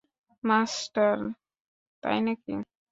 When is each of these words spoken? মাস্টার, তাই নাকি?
মাস্টার, 0.43 1.17
তাই 2.03 2.17
নাকি? 2.25 2.53